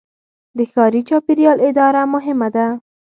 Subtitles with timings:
[0.57, 2.67] د ښاري چاپیریال اداره مهمه ده.